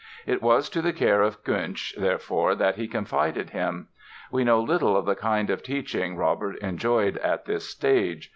[0.25, 3.89] It was to the care of Kuntzsch, therefore, that he confided him.
[4.31, 8.29] We know little of the kind of teaching Robert enjoyed at this stage.